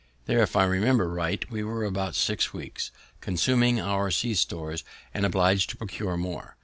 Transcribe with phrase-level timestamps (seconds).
[0.25, 5.27] There, if I remember right, we were about six weeks, consuming our sea stores, and
[5.27, 6.55] oblig'd to procure more.